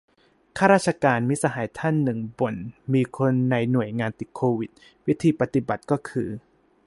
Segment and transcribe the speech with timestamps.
[0.57, 2.55] ข้าราชการ มิตรสหายท่านหนึ่ง บ่น
[2.93, 3.89] มีคนในหน่วย
[4.19, 4.71] ติดโควิด
[5.07, 6.29] วิธีปฏิบัติก็คือ